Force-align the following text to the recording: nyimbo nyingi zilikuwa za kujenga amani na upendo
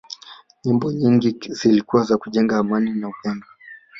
nyimbo 0.65 0.87
nyingi 0.91 1.37
zilikuwa 1.49 2.03
za 2.03 2.17
kujenga 2.17 2.57
amani 2.57 2.93
na 2.93 3.07
upendo 3.07 3.47